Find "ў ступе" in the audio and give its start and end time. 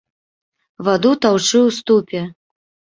1.67-2.19